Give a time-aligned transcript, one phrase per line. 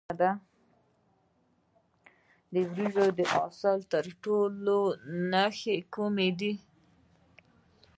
[2.53, 3.77] د وریجو د حاصل
[4.23, 4.79] ټولولو
[5.31, 6.53] نښې کومې دي؟